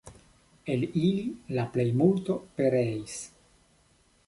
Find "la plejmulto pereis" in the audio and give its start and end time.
1.59-3.21